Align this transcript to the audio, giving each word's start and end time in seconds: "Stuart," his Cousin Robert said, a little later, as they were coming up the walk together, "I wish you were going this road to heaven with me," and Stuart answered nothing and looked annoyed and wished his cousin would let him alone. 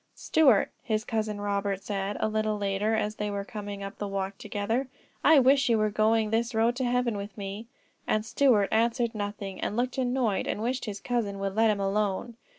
"Stuart," 0.15 0.71
his 0.81 1.03
Cousin 1.05 1.39
Robert 1.39 1.83
said, 1.83 2.17
a 2.19 2.27
little 2.27 2.57
later, 2.57 2.95
as 2.95 3.17
they 3.17 3.29
were 3.29 3.45
coming 3.45 3.83
up 3.83 3.99
the 3.99 4.07
walk 4.07 4.35
together, 4.39 4.87
"I 5.23 5.37
wish 5.37 5.69
you 5.69 5.77
were 5.77 5.91
going 5.91 6.31
this 6.31 6.55
road 6.55 6.75
to 6.77 6.85
heaven 6.85 7.15
with 7.15 7.37
me," 7.37 7.67
and 8.07 8.25
Stuart 8.25 8.69
answered 8.71 9.13
nothing 9.13 9.61
and 9.61 9.77
looked 9.77 9.99
annoyed 9.99 10.47
and 10.47 10.59
wished 10.63 10.85
his 10.85 11.01
cousin 11.01 11.37
would 11.37 11.53
let 11.53 11.69
him 11.69 11.79
alone. 11.79 12.35